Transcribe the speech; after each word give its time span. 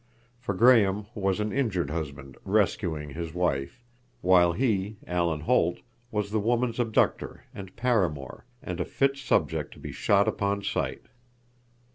For 0.39 0.55
Graham 0.55 1.05
was 1.13 1.39
an 1.39 1.53
injured 1.53 1.91
husband 1.91 2.35
"rescuing" 2.43 3.11
his 3.11 3.35
wife, 3.35 3.83
while 4.21 4.53
he—Alan 4.53 5.41
Holt—was 5.41 6.31
the 6.31 6.39
woman's 6.39 6.79
abductor 6.79 7.43
and 7.53 7.75
paramour, 7.75 8.45
and 8.63 8.79
a 8.79 8.85
fit 8.85 9.15
subject 9.17 9.75
to 9.75 9.79
be 9.79 9.91
shot 9.91 10.27
upon 10.27 10.63
sight! 10.63 11.03